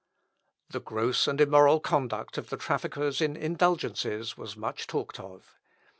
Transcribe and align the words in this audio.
The 0.71 0.79
gross 0.79 1.27
and 1.27 1.39
immoral 1.39 1.79
conduct 1.79 2.39
of 2.39 2.49
the 2.49 2.57
traffickers 2.57 3.21
in 3.21 3.37
indulgences 3.37 4.35
was 4.35 4.57
much 4.57 4.87
talked 4.87 5.19
of. 5.19 5.53